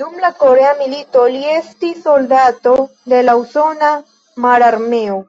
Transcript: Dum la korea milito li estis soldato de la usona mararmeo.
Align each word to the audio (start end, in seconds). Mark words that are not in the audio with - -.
Dum 0.00 0.14
la 0.22 0.30
korea 0.38 0.70
milito 0.78 1.26
li 1.34 1.42
estis 1.58 2.00
soldato 2.06 2.74
de 3.12 3.20
la 3.28 3.36
usona 3.44 3.92
mararmeo. 4.48 5.20